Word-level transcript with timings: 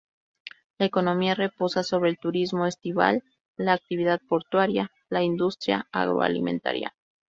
La 0.79 0.87
economía 0.87 1.35
reposa 1.35 1.83
sobre 1.83 2.09
el 2.09 2.17
turismo 2.17 2.65
estival, 2.65 3.21
la 3.55 3.73
actividad 3.73 4.19
portuaria 4.27 4.89
y 4.95 5.13
la 5.13 5.21
industria 5.21 5.85
agroalimentaria. 5.91 6.95